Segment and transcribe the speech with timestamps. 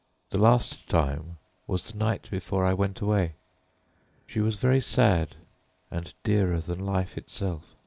[0.31, 3.33] The last time was the night before I went away.
[4.25, 5.35] She was very sad,
[5.91, 7.75] and dearer than life itself.